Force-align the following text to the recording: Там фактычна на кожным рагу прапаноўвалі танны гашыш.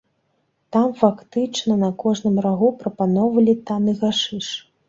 Там 0.75 0.87
фактычна 1.01 1.77
на 1.83 1.91
кожным 2.05 2.39
рагу 2.47 2.73
прапаноўвалі 2.81 3.57
танны 3.69 3.93
гашыш. 4.05 4.53